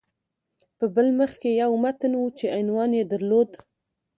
په 0.77 0.85
بل 0.95 1.07
مخ 1.19 1.31
کې 1.41 1.51
یو 1.61 1.71
متن 1.83 2.13
و 2.17 2.23
چې 2.37 2.45
عنوان 2.57 2.91
یې 2.97 3.03
درلود 3.11 3.49